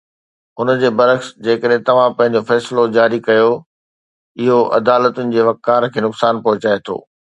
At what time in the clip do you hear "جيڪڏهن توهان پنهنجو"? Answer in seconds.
1.47-2.41